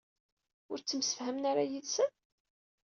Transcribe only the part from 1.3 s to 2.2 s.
ara yid-sen?